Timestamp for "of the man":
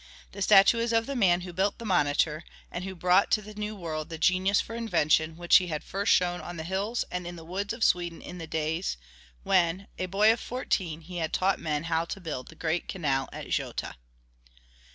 0.93-1.41